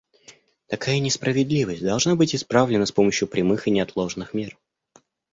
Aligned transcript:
Такая 0.67 0.97
несправедливость 0.97 1.83
должна 1.83 2.15
быть 2.15 2.33
исправлена 2.33 2.87
с 2.87 2.91
помощью 2.91 3.27
прямых 3.27 3.67
и 3.67 3.69
неотложных 3.69 4.33
мер. 4.33 4.57